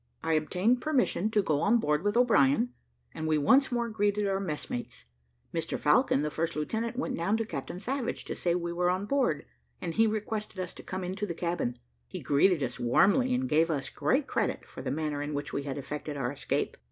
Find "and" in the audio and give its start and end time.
3.13-3.27, 9.79-9.93, 13.35-13.47